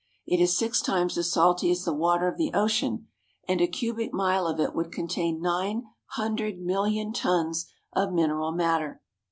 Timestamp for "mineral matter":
8.11-9.03